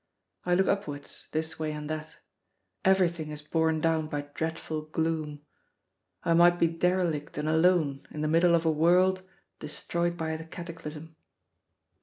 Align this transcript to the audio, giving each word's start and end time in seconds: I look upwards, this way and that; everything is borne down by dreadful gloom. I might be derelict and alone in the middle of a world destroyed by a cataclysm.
I 0.47 0.55
look 0.55 0.65
upwards, 0.65 1.27
this 1.31 1.59
way 1.59 1.71
and 1.73 1.87
that; 1.87 2.15
everything 2.83 3.29
is 3.29 3.43
borne 3.43 3.79
down 3.81 4.07
by 4.07 4.29
dreadful 4.33 4.81
gloom. 4.85 5.43
I 6.23 6.33
might 6.33 6.57
be 6.57 6.65
derelict 6.65 7.37
and 7.37 7.47
alone 7.47 8.07
in 8.09 8.21
the 8.21 8.27
middle 8.27 8.55
of 8.55 8.65
a 8.65 8.71
world 8.71 9.21
destroyed 9.59 10.17
by 10.17 10.31
a 10.31 10.43
cataclysm. 10.43 11.15